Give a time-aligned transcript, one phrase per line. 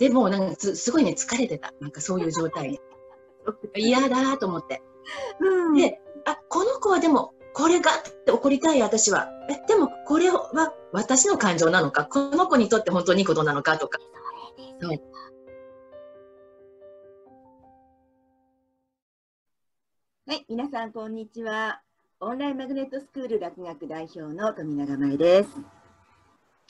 [0.00, 1.74] でもなんかすすごいね疲れてた。
[1.78, 2.80] なんかそういう状態に。
[3.76, 4.82] 嫌だと思って、
[5.40, 9.28] うん、であこの子はでもこれがって怒りたい私は。
[9.50, 12.06] えでもこれは私の感情なのか？
[12.06, 13.98] この子にとって本当にいいことなのかとか。
[14.82, 15.02] はい
[20.26, 21.82] はい、皆さんこんにちは。
[22.20, 25.79] オンラインマグネットスクール落学代表の富永舞です。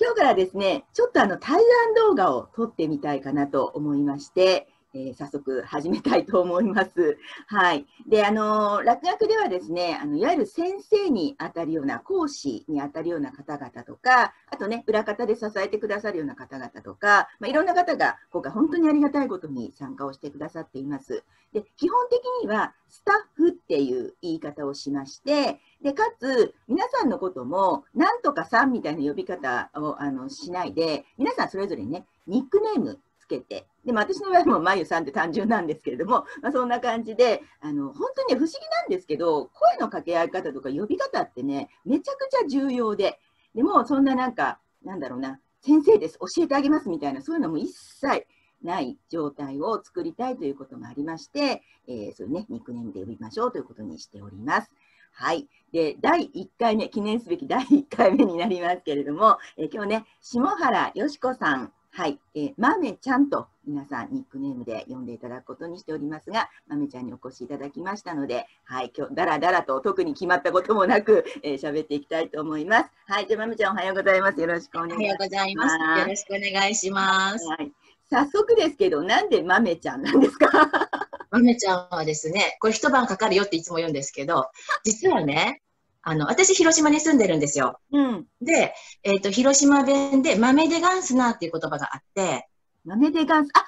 [0.00, 7.18] 今日からですね、ちょっとあの対談動画を撮ってみたいかなと思いまして、えー早速始めたいと思います。
[7.46, 7.86] はい。
[8.08, 21.22] で、あの、落学ではですね、あのいわゆる先生にあたるような、講師にあたるような方々とか、あとね、裏方で支えてくださるような方々とか、まあ、いろんな方が今回本当にありがたいことに参加をしてくださっています。
[21.52, 43.18] で、基本的にはスタッフっていう言い方をしまして、で、かつ、皆さんのことも、なんとかさんみたいな呼び方をあのしないで、皆さんそれぞれね、ニックネームつけて、でも私の場合もまゆさんって単純なんですけれども、まあ、そんな感じで、あの、本当に、不思議なんですけど、声の掛け合い方とか呼び方ってね、めちゃくちゃ重要で、
[43.54, 48.26] でも、そんななんか、なんだろうな、先生です、教えてあげますみたいな、そういうのも一切
[48.62, 54.70] ない状態を作りたいということもありまして、えーそういうね、ニックネームで呼びましょうということにしております。
[55.12, 55.48] はい。
[55.72, 72.90] で、第1回目、記念すべき第1回目になりますけれども、えー今日ね、下原よしこさん、はい、えー、まめちゃんと皆さんニックネームで呼んでいただくことにしておりますが、まめちゃんにお越しいただきましたので、はい、今日だらだらと特に決まったこともなく、 えー喋っていきたいと思います。
[73.06, 74.40] はい、じゃあまめちゃんおはようございます。
[74.40, 75.02] よろしくお願いします。
[75.02, 77.72] おはようございますよろしくお願いしますはい。
[78.08, 80.48] 早速ですけど、なんでまめちゃんなんですか？
[81.30, 84.48] まめちゃんはですね、これ一晩かかるよっていつも言うんですけど、
[84.84, 85.62] 実はね、
[86.02, 87.78] あの、私、広島に住んでるんですよ。
[87.92, 88.26] うん。
[88.40, 92.48] で、えっ、と、広島弁で、豆でガンスなっていう言葉があって、
[92.84, 93.60] 豆でガンス、あ、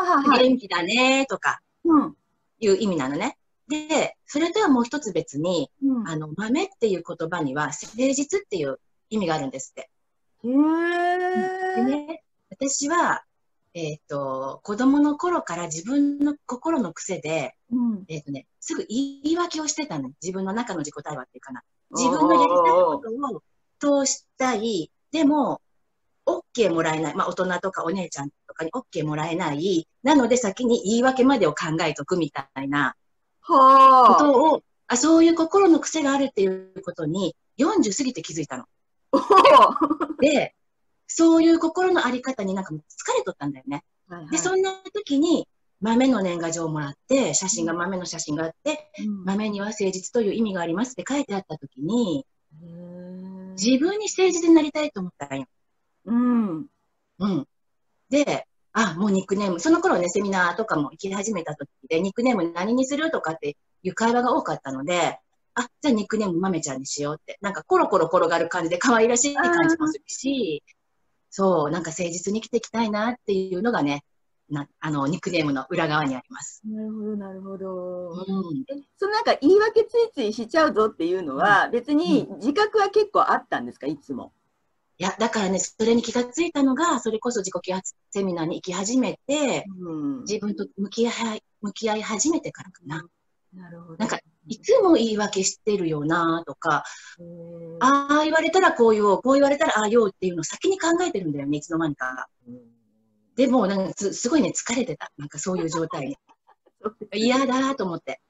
[0.00, 0.48] ああ、はい。
[0.48, 2.16] 元気だねとかうん。
[2.60, 3.36] いう意味なのね。
[3.68, 8.78] で、それとはもう一つ別に、うん、あの、豆っていう言葉には、誠実っていう
[9.10, 9.90] 意味があるんですって。
[10.44, 10.54] へで
[11.80, 11.84] え。
[11.84, 13.24] ね、私は、
[13.74, 18.04] えっ、と、子供の頃から自分の心の癖で、うん。
[18.08, 20.10] えっ、とね、すぐ言い訳をしてたの。
[20.22, 21.62] 自分の中の自己対話っていうかな。
[21.90, 23.02] 自分のやりたいこ
[23.78, 24.90] とを通したい。
[25.12, 25.60] でも、
[26.26, 27.14] OK もらえない。
[27.14, 29.88] まあ、大人とかお姉ちゃんとかに OK もらえない。
[30.02, 32.94] なので、先に言い訳までを考えとくみたいな
[33.48, 34.18] こはあ。
[34.18, 38.64] とを、あ、そういう心の癖があるっていうことに、40過ぎて気づいたの。
[39.12, 39.20] お
[40.20, 40.54] で、
[41.06, 42.76] そういう心のあり方になんか疲
[43.16, 43.84] れとったんだよね。
[44.10, 45.48] ーで、そんな時に、
[45.80, 52.26] 豆の年賀状をもらって、写真が豆の写真があって、うん豆には誠実という意味がありますって書いてあった時に、
[53.60, 55.46] 自分に誠実になりたいと思ったんよ。
[56.06, 56.66] うん。
[57.18, 57.46] うん。
[58.08, 65.18] で、あ、もうニックネーム、その頃ね、セミナーとかも行き始めた時で、ニックネーム何にするとかっていう会話が多かったので、
[65.54, 70.62] あ、じゃあニックネーム豆ちゃんにしようって、なんかコロコロ転がる感じで可愛らしい感じもするし、
[71.30, 74.04] そう、なんか誠実に生きていきたいなっていうのがね、
[74.50, 76.62] なあの、ニックネームの裏側にあります。
[76.64, 78.10] なるほど、なるほど。
[78.26, 78.64] うん。
[78.68, 84.32] えそのなんか言い訳ついついしちゃうぞっていうのは、別に自覚は結構あったんですか、いつも。
[84.98, 90.20] いや、だからね、それに気がついたのが、それこそ自己啓発セミナーに行き始めて、うん。
[90.22, 93.04] 自分と向き合い、向き合い始めてからかな。
[93.54, 93.96] なるほど。
[93.96, 96.84] なんかいつも言い訳してるよなとか、
[97.80, 102.28] ああ言われたらこう言おう、こう言われたらああ言おうっていうのを先に考えてるんだよね、いつの間にか。
[103.38, 105.12] でも、なんかすすごいね、疲れてた。
[105.16, 106.18] なんかそういう状態
[107.14, 108.20] 嫌だと思って。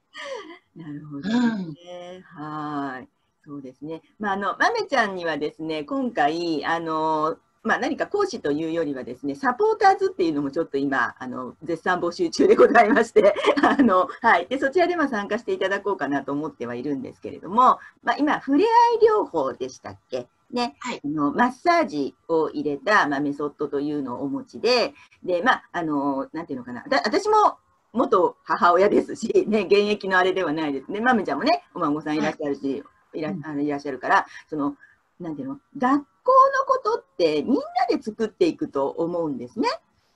[0.75, 2.23] なるほどうんね。
[2.25, 3.09] はい。
[3.43, 4.03] そうですね。
[4.19, 13.33] まあ、あの、まめちゃんにはですね、今回、あの、まあ、何か講師というよりはですね、サポーターズっていうのもちょっと今、あの、絶賛募集中でございまして、
[13.67, 14.45] あの、はい。
[14.45, 18.67] で、そちらでも参加していただこうかなと思ってはいるんですけれども、まあ、今、触れ合
[19.03, 20.27] い療法でしたっけ？
[20.51, 24.93] ね、はいあのマッサージを入れた、まあ、メソッドというのをお持ちで、
[25.23, 27.57] で、まあ、あの、なんていうのかな、だ私も
[27.93, 31.01] 元母親ですし、ね、現役のあれではないですね。
[31.01, 34.75] まめちゃんもね、お孫さんいらっしゃるし、いらうんあのいらっしゃるから、その、
[35.19, 39.69] なんていうの、学校のことってみんなで作っていくと思うんですね。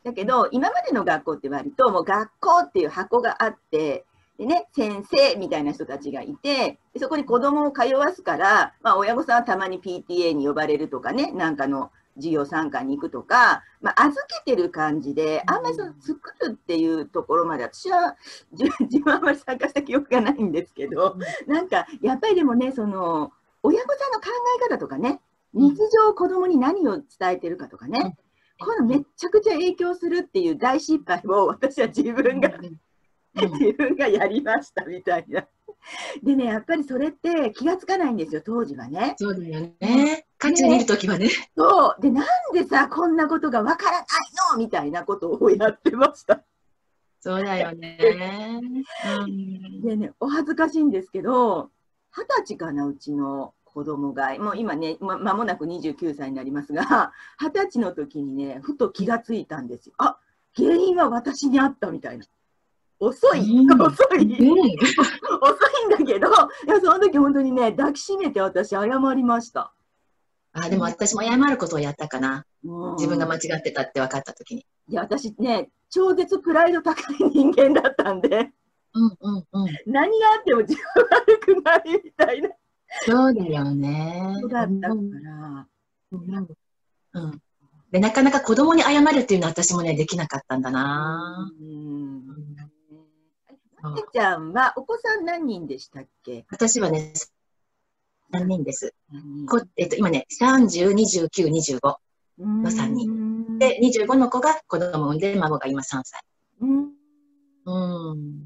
[0.03, 4.05] だけど、今までの学校って割ともう学校っていう箱があって、
[4.43, 18.17] でね、先生みたいな人たちがいて、でそこに子供を通わすから、まあ、親御さんはたまに PTA に呼ばれるとかね、なんかの授業参加に行くとか、まあ、預けてる感じで、あんまりその作るっていうところまで、私は
[18.51, 21.15] 自自分はあんまり参加した記憶がないんですけど、
[21.47, 23.31] なんかやっぱりでもね、その
[23.63, 24.27] 親御さんの考
[24.59, 25.21] え方とかね、
[25.53, 25.73] 日
[26.05, 28.17] 常子供に何を伝えてるかとかね、
[28.59, 32.77] このめっちゃくちゃ影響するっていう大失敗を私は自分が、うん
[33.35, 35.45] 自分がやりましたみたいな。
[36.23, 39.15] でね、やっぱりそれって気がつかないんですよ、当時はね。
[39.17, 40.25] そうだよね。
[40.37, 41.29] 渦中にいるときはね。
[41.57, 42.01] そう。
[42.01, 44.05] で、なんでさ、こんなことがわからない
[44.53, 44.57] の？
[44.57, 46.41] みたいなことをやってました。
[47.19, 47.97] そうだよね。
[49.19, 51.69] うんでね、お恥ずかしいんですけど、
[52.11, 59.95] 二十歳かな、うちの子供が、もう今ね、ま間もなく29歳になりますが、二十歳の時にね、ふと気がついたんですよ。
[59.97, 60.17] あ
[60.55, 62.25] 原因は私にあったみたいな。
[62.99, 64.67] 遅い、うん遅い、うん 遅
[65.83, 66.29] いんだけど、い
[66.67, 69.73] や、その時本当にね、抱きしめて私、謝りました。
[70.53, 72.45] あ、でも私も謝ることをやったかな。
[72.63, 74.65] うん自分が間違ってたって分かったときに。
[74.87, 78.51] いや、私ね、超絶プライド高い人間だったんで、
[78.93, 79.67] うんうんうん。
[79.87, 82.49] 何があっても自分悪くないみたいな
[83.05, 84.33] そうだよね。
[84.37, 85.67] 人だったかうんら。
[86.11, 86.47] うん
[87.13, 87.41] うん
[87.91, 91.51] で、なかなか子供に謝るっていうのは私もね、できなかったんだな。
[91.61, 92.52] うん
[93.83, 96.45] そうまてちゃんはお子さん何人でしたっけ？
[96.49, 97.11] 私はね、
[98.33, 98.93] 3人です。
[99.49, 101.95] こえっと、今ね、30、29、25。
[102.39, 106.21] の三人で、25の子が子供を産んで、孫が今3歳。
[106.61, 106.89] うん
[107.65, 108.45] うん。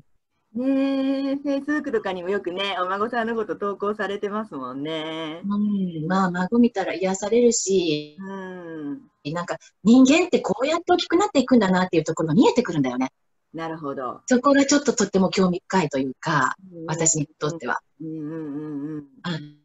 [0.54, 5.42] ねえ、フェイスブックとかにもよくね、お孫さんのこと投稿されてますもんね。
[5.46, 9.02] うん、まあ、孫見たら癒されるし、うん、
[9.34, 13.12] なんか人間ってこうやって大きくなっていくんだなっていうところが見えてくるんだよね。
[13.58, 14.22] なるほど。
[14.28, 16.56] そこがちょっととっても興味深いというか、
[16.86, 17.80] 私にとっては。
[18.00, 18.96] うんうんうんうん。
[18.96, 19.58] うん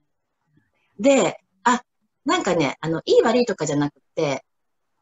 [0.98, 1.82] で、あ、
[2.24, 4.44] なんかね、あの、いい悪いとかじゃなくて、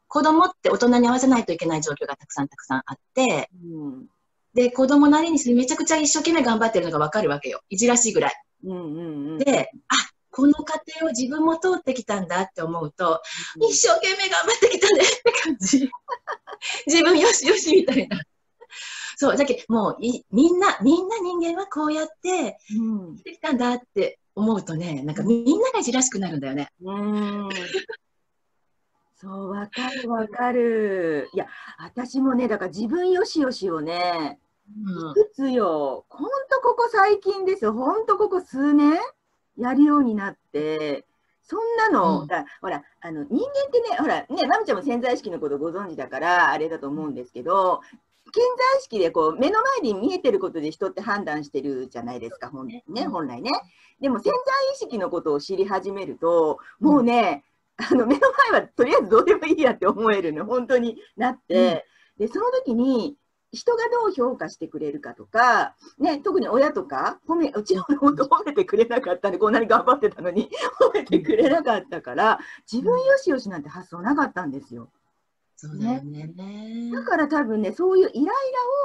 [0.07, 4.07] 子供って大人に合わせないといけない状況がたくさんたくさんあって、うん
[4.53, 7.61] で、子供なりにめちゃくちゃ一生懸命頑張ってるのがわかるわけよ。
[7.69, 8.33] いじらしいぐらい。
[8.65, 9.37] うんうんうん。
[9.37, 9.95] で、あ、
[10.31, 13.21] この過程を自分も通ってきたんだって思うと、
[13.69, 15.89] 一生懸命頑張ってきたねって感じ。
[16.87, 18.19] 自分よしよしみたいな。
[19.21, 23.15] そう、だけどもういみんな、みんな人間はこうやってうん。
[23.17, 26.69] 生きてきたんだって思うとね、なんかみんながいじらしくなるんだよね。
[26.81, 27.49] うん。
[29.17, 31.29] そう、わかるわかる。
[31.35, 31.45] いや、
[31.77, 34.39] 私もね、だから自分よしよしをね、
[34.75, 35.11] うん。
[35.11, 38.97] いくつよ、ほんとここ最近ですよ、ほんとここ数年
[39.55, 41.05] やるようになって、
[41.43, 42.27] そんなの、うん。
[42.27, 47.81] だほら、あの人間ってね、ほら、ね、まみちゃんも潜在意識のことご存知だから、あれだと思うんですけど、
[48.33, 53.51] 潜在意識でこう目の前に見えてることで人って判断してるじゃないですか、ほんね、本来ね。
[53.99, 57.43] でも潜在意識のことを知り始めると、もうね、
[57.77, 58.21] あの目の
[58.51, 61.85] 前はとりあえずどうでもいいやって思えるの、本当になって、
[62.17, 63.15] でその時に
[63.51, 72.39] 人がどう評価してくれるかとか、ね、特に親とか褒め、うちの本当褒めてくれなかったんで、こんなに頑張ってたのに褒めてくれなかったから、
[72.71, 74.89] 自分よしよしなんて発想なかったんですよ。
[75.67, 76.91] そうだよね。
[76.91, 78.35] だから多分ね、そういうイライ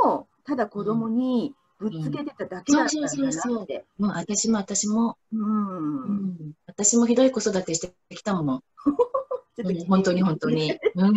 [0.04, 3.86] ラをただ子供にぶっつけてただけだったんだそうそうそうなって。
[3.98, 5.38] もう私も私も、う。
[5.38, 8.62] うんん、私もひどい子育てしてきたもの。
[9.56, 10.78] ちょっとうん本当に本当に。
[10.96, 11.16] うん。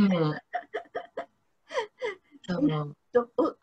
[2.47, 2.67] そう
[3.11, 3.55] とお子さん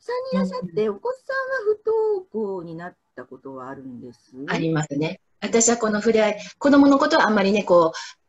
[0.00, 2.26] さんにいらっしゃって、お子さんは不登
[2.58, 4.34] 校になったことはあるんです？
[4.48, 5.20] ありますね。
[5.40, 8.23] 私はこの触れ合い、子供のことはあんまりね、こう、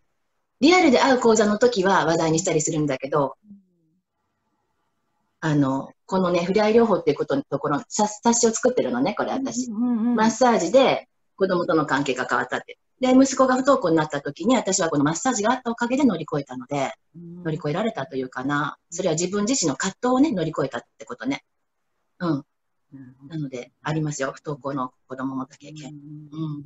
[0.61, 3.35] リアルで会う講座の時は話題にしたりするんだけど、
[5.41, 9.69] あの、このね、触れ合い療法っていうことのところ、さ冊子を作ってるのね、これ私。
[9.69, 12.79] うんうんうんマッサージで子供との関係が変わったって。
[13.01, 18.77] で、息子が不登校になった時に、私はこのマッサージがあったおかげで乗り越えたので、乗り越えられたというかな。
[18.89, 21.43] それは自分自身の葛藤をね、乗り越えたってことね。
[22.19, 22.45] うん。
[23.27, 24.31] なので、ありますよ。
[24.33, 25.93] 不登校の子供を持った経験。
[26.31, 26.63] うん。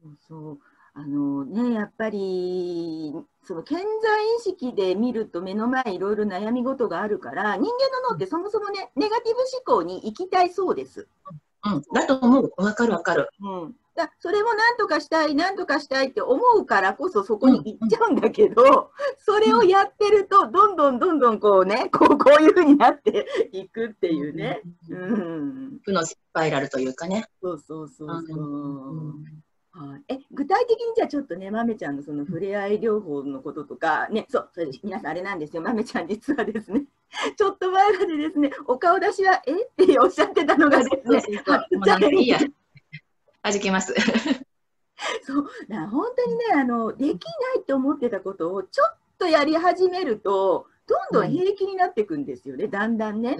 [0.00, 0.58] そうそう。
[0.94, 3.12] あのね、やっぱり、
[3.44, 3.84] その潜在
[4.36, 7.66] 意識で見ると目の前いろいろ悩み事があるから、人間
[8.02, 11.08] の脳ってそもそもね、ネガティブ思考に行きたいそうです。
[11.64, 11.82] うん。
[11.94, 12.52] だと思う。
[12.56, 13.28] わかるわかる。
[13.40, 13.76] うん。
[13.94, 24.62] だそれも何とかしたい、何とかしたいって思うからこそそこに行っちゃうんだけど、それをやってると、どんどんどんどんこうね、こうこういうふうになって いくっていうね。
[24.88, 25.76] ううん。
[25.76, 25.80] ん。
[25.84, 27.26] 負のスパイラルというかね。
[27.42, 28.38] そうそうそうそう。
[28.38, 29.24] うん
[29.80, 36.84] はい、え具体的にじゃあちょっとね、まめちゃんのその触れ合い療法のこととか、ね、そう、それで皆さんあれなんですよ、まめちゃん実はですね、
[37.36, 39.52] ちょっと前までですね、お顔出しは、え？
[39.52, 41.22] っておっしゃってたのがですね、
[42.12, 42.38] いいや。
[43.42, 43.94] 弾け ます。
[45.24, 53.38] そうだ本当にねあの、できないと思ってたことをちょっとやり始めると、どんどん平気になっていくんですよね、だんだんね。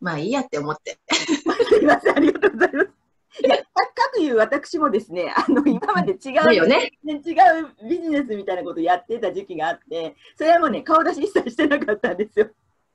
[0.00, 1.00] まあいいやって思って。
[1.12, 2.99] すいません、ありがとうございます。
[3.44, 3.64] いや、か
[4.12, 12.48] くいう私もですね、あの、今まで違う、よね、違うビジネスみたいなことやってた時期があって、それはもうね、顔出し一切してなかったんですよ。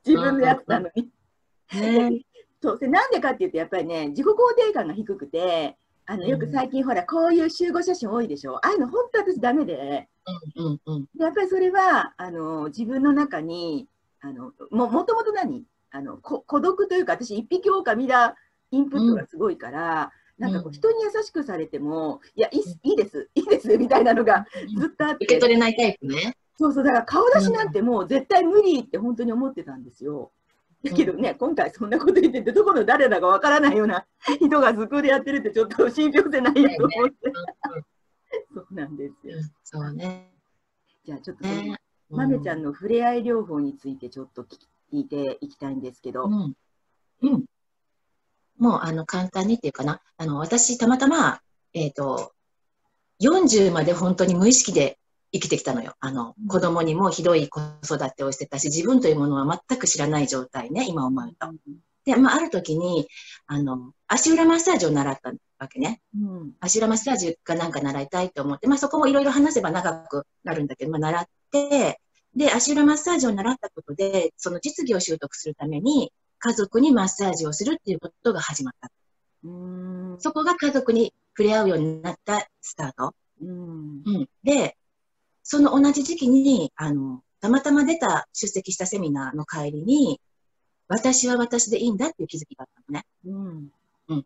[0.06, 1.10] 自分でやってたのに。
[1.74, 2.26] ね。
[2.62, 2.80] そう。
[2.80, 5.78] でなんでかっていうと、やっぱりね、自己肯定感が低くて、
[6.08, 8.58] あのよく最近、ほら、こういう集合写真多いでしょ。
[8.58, 10.08] ああいうの、本当私ダメで、
[10.58, 11.06] うんうんうん。
[11.16, 13.88] でやっぱりそれは、あの自分の中に、
[14.22, 15.66] あのももともと何？
[15.92, 18.36] あのこ孤独というか、私、一匹狼だ
[18.72, 24.46] インプットがすごいから、なんかこううん人に優しくされても、いやいいいいです、いいですみたいなのが
[24.78, 26.36] ずっとあって、受け取れないタイプね。
[26.58, 30.32] そうそう、だから顔出しなんてもう絶対無理って本当に思ってたんですよ。
[30.84, 34.06] だけどね、今回そんなこと言ってて、どこの誰だかわからないような
[34.40, 37.34] 人がスクールやってるって、ちょっと信憑性ないよと思って。
[38.54, 39.38] そうなんですよ。
[39.64, 40.32] そうね。
[41.06, 41.78] じゃあちょっとね
[42.10, 44.58] まめちゃんの触れ合い療法についてちょっと聞
[44.92, 46.26] いていきたいんですけど。
[46.26, 46.56] うん。
[47.22, 47.46] うん。
[48.66, 50.02] もう、あの、簡単にっていうかな。
[50.18, 51.40] あの、私、たまたま、
[51.74, 52.34] えっ、と、
[53.22, 54.98] 40まで本当に無意識で
[55.32, 55.94] 生きてきたのよ。
[56.00, 61.54] あの、子供にもひどい子育てをしてたし、自分というものは全く知らない状態ね、今思うと。
[62.06, 63.08] で、まあ、ある時に、
[63.46, 66.02] あの、足裏マッサージを習ったわけね。
[66.20, 72.00] うん足裏マッサージがなんか習いたいと思って、まあそこもいろいろ話せば長くなるんだけど、まあ習って、
[72.36, 76.12] で、足裏マッサージを習ったことで、その実技を習得するために、
[76.46, 78.92] 家族にマッサージをするっていうことが始まった。
[79.44, 83.16] うんそこが家族に触れ合うようになったスタート。
[83.42, 84.30] うんうん。
[84.44, 84.78] で、
[85.42, 90.22] その同じ時期に、あの、たまたま出た、出席したセミナーの帰りに、
[90.88, 93.06] 私は私でいいんだっていう気づきがあったのね。
[93.26, 94.26] うん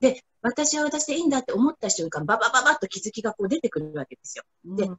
[0.00, 4.44] で、私は私でいいんだって思った瞬間、ババババッと気づきがこう出てくるわけですよ。
[4.64, 4.98] でうん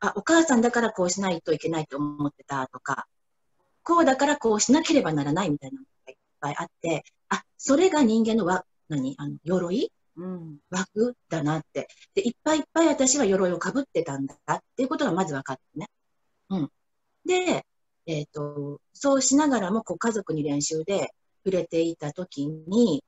[0.00, 3.06] あ、お母さんだからこうしないといけないと思ってたとか、
[3.84, 9.14] こうだからこうしなければならないみたいなのがいっぱいあって、あ、それが人間のわ、何？
[9.18, 9.90] あの、鎧？
[10.16, 11.88] うん枠だなって。
[12.14, 15.88] で、いっぱいいっぱい私は鎧をかぶってたんだっていうことがまず分かってね。
[16.50, 16.70] うん。
[17.24, 17.64] で、
[18.06, 23.02] えっ、と、そうしながらもこう家族に練習で触れていたときに、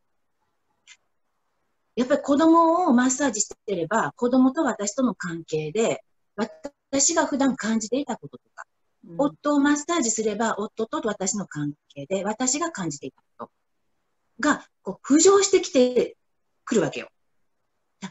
[1.96, 6.02] やっぱり子供をマッサージしてれば、子供と私との関係で、
[6.36, 8.64] 私が普段感じていたこととか、
[9.18, 13.50] 夫をマッサージすれば、夫と私の関係で、私が感じていたこと
[14.40, 16.16] が、こう、浮上してきて
[16.64, 17.08] くるわけよ。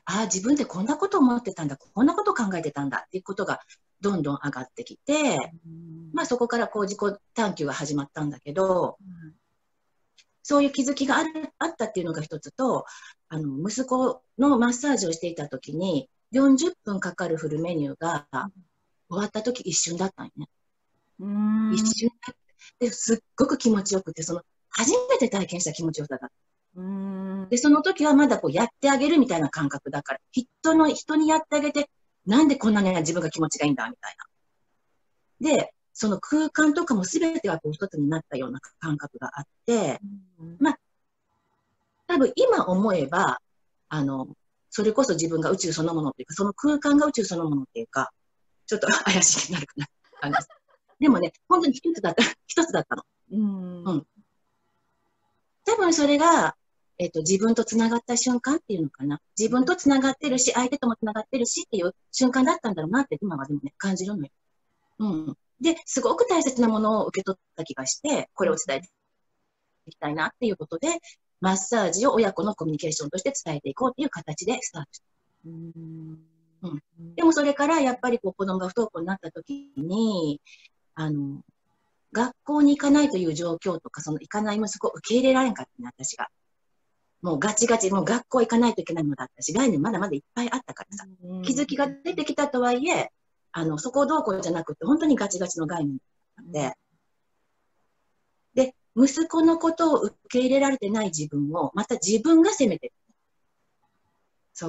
[0.06, 3.60] ああ、自分でこんなこと思ってたんだ、こんなこと考えてたんだっていうことが
[4.02, 5.38] どんどん上がってきて、
[6.14, 8.98] まあそこからこう自己探求が始まったんだけど、
[10.42, 12.86] そういう気づきがあるあったっていうのが一つと、
[13.30, 20.48] あの、息子のマッサージをしていた時に、40分かかるフルメニューが終わった時一瞬だったんよね。
[21.24, 22.36] うん一瞬だっ
[22.80, 26.32] て、すっごく気持ちよくて、その、初めて体験した気持ちよさだった。
[26.76, 31.90] うんで、その時はまだこうやってあげるみたいな感覚だから、人の、人にやってあげて、
[32.26, 34.16] なんでこんなに自分が気持ちがいいんだみたい
[35.42, 35.52] な。
[35.52, 40.00] で、その空間とかも全てがこう一つになったような感覚があって、
[42.08, 43.40] 多分今思えば、
[43.90, 44.28] あの、
[44.70, 48.12] それこそ自分が宇宙そのものっていうか、その空間が宇宙そのものっていうか、
[48.66, 49.88] ちょっと怪しくなるかな。
[50.22, 50.36] あの
[51.00, 53.04] でもね、本当に一つだった、 一つだったの。
[53.32, 54.08] うんうん
[55.66, 56.58] 多分それが、
[56.98, 59.22] えっ、と、自分と繋がった瞬間っていうのかな。
[59.40, 64.30] 自分と繋がってるし、相手とも繋がってるしっていう瞬間だったんだろうなって今はでもね、感じるのよ。
[65.00, 65.38] うん。
[65.62, 68.90] で、すごく大切なものを受け取った気がして、これを伝えて
[69.88, 71.00] いきたいなっていうことで、
[71.40, 75.06] マッサージを親子のコミュニケーションとして伝えていこうっていう形でスタートした。
[75.46, 76.34] うん
[77.16, 80.40] でもそれからやっぱりこう子供が不登校になった時に、
[80.96, 81.42] あの、
[82.12, 86.28] 学校に行かないという状況とか、その行かない息子を受け入れられんかったね、私が。
[87.22, 91.06] もうガチガチ、もう学校行かないといけないのだったし、概念まだまだいっぱいあったからさ。
[91.44, 93.12] 気づきが出てきたとはいえ、
[93.52, 96.74] あの、そこをどうこうじゃなくて、本当にガチガチの概念だったんで、
[98.54, 102.94] で、息子のことを受け入れられてない自分を、また自分が責めてる。
[104.54, 104.68] そ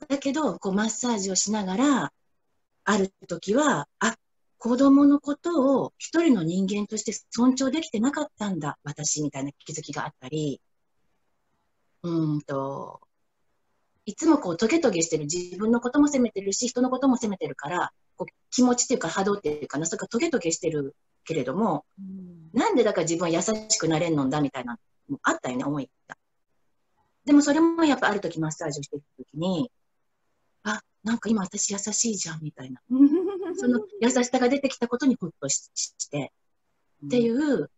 [0.00, 0.06] う。
[0.08, 2.12] だけど、こう、マッサージをしながら、
[2.84, 4.16] ある時は、あ、
[4.64, 10.60] 子供のことを一人の人間として尊重できてなかったんだ、私、みたいな気づきがあったり、
[12.04, 13.00] うーんと、
[14.06, 21.84] いつもこうトゲトゲしてる自分のことも責めてるし、人のことも責めてるから、こう気持ちっていうか波動っていうかな、それからトゲトゲしてるけれども、
[22.54, 24.74] なんでだから自分は優しくなれんのんだみたいな
[25.08, 26.16] のもあったよね、思いが。
[27.24, 29.72] でもそれもやっぱある時マッサージをしてる時に、
[30.62, 32.80] あ、なんか今私優しいじゃんみたいな。
[33.56, 36.32] その優しさが出てきたことにほっとしして、
[37.06, 37.70] っていう、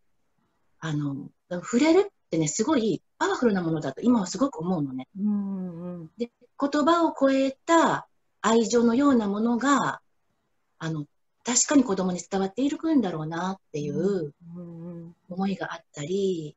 [0.79, 5.07] あの、触れるっってね、すごいパワフルなものだと今はすごく思うのね。
[5.19, 8.07] うんうんで、言葉を超えた
[8.41, 10.01] 愛情のようなものが、
[10.79, 11.05] あの、
[11.43, 15.15] 確かに子供に伝わっているんだろうなっていううん。
[15.29, 16.55] 思いがあったり、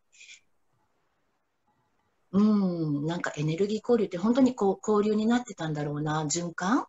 [2.32, 6.86] うん、なんかエネルギー交流って本当にこう交流になってたんだろうな、循環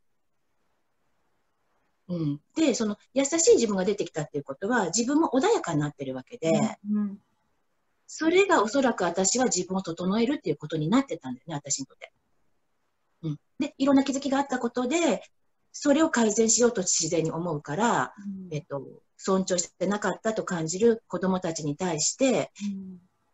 [2.09, 2.41] うん。
[2.55, 6.51] で、その優しい自分が出てきたっていうことは自分も穏やかになってるわけで、
[6.89, 7.19] うん
[8.11, 12.11] それがおそらく私は自分を整えるっていうことになってたんだよね、私にとって。
[13.21, 13.39] うん。
[13.59, 15.21] で、いろんな気づきがあったことで、
[15.71, 18.15] それを改善しようと自然に思うから、
[18.49, 18.81] えっと、
[19.15, 22.51] 尊重してなかったと感じる子供たちに対して、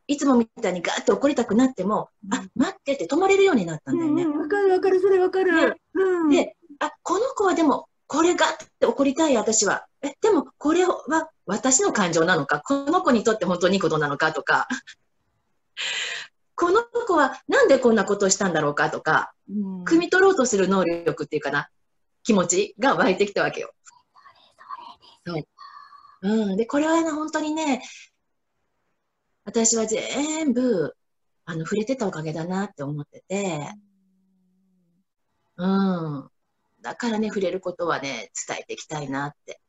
[0.07, 4.23] いつもみたいにガーッと怒りたくなっても、うんあ、待ってって止まれるようになったんだよね。
[4.23, 5.77] うんわかるわかる、それわかる。
[5.93, 9.87] うんで、あ、この子はでも、これがって怒りたい私は。
[10.01, 14.67] え、でもこれは私の感情なのか、この子にとって本当にいいことなのかとか、
[16.55, 21.69] この子はなんでこんなことをしたんだろうかとか、うん汲み取ろうとする能力っていうかな、
[22.23, 23.73] 気持ちが湧いてきたわけよ。
[25.25, 25.43] そう。
[26.21, 26.57] うん。
[26.57, 27.81] で、これはね、本当にね、
[29.43, 30.95] 私は全部、
[31.45, 33.69] あの、触れてたおかげだなって思ってて、
[35.57, 36.29] うん。
[36.85, 39.59] だからね、触れることはね、伝えていきたいなって。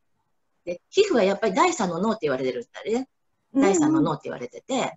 [0.67, 3.09] で、皮膚はやっぱり第三の脳って言われてるんだね。
[3.55, 4.93] 第三の脳って言われてて。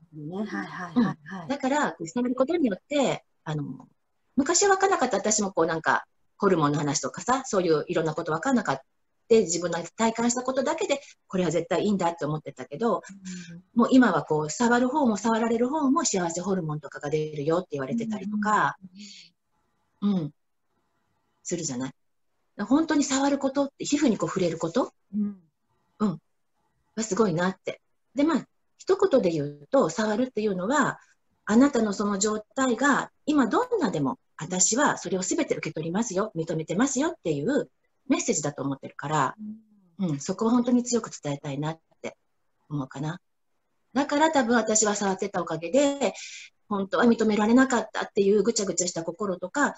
[1.47, 3.87] だから、触れることによって、あの、
[4.35, 6.03] 昔は分からなかった私もこうなんか、
[6.37, 8.83] ホルモンの話とかさ、そういういろんなこと分からなかった。
[9.29, 13.03] 自分の体感したことだけで、これは絶対いいんだって思ってたけど、
[13.75, 18.75] もう今はこう、触る方も触られる方も幸せホルモンとかが出るよって言われてたりとか、
[20.01, 20.33] うん、
[21.43, 21.93] するじゃない。
[22.65, 24.93] 本当に触ることって、皮膚にこう触れること？
[25.15, 25.39] うん
[26.95, 27.81] はすごいなって。
[28.15, 28.47] で、まあ、
[28.77, 30.99] 一言で言うと、触るっていうのは、
[31.45, 37.69] あなたのその状態が、今どんなでも、私はそれを全て受け取りますよ、認めてますよっていう
[38.07, 39.35] メッセージだと思ってるから、
[39.99, 42.15] うん、そこを本当に強く伝えたいなって
[42.69, 43.19] 思うかな。
[43.93, 46.13] だから多分私は触ってたおかげで、
[46.69, 49.75] 本当は認められなかったっていうぐちゃぐちゃした心とか、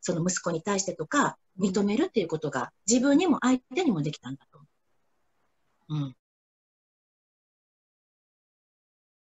[0.00, 4.66] その息子に対してとか、認めるっていうことが自分にも相手にもできたんだと思
[5.90, 6.04] う。
[6.04, 6.16] うん。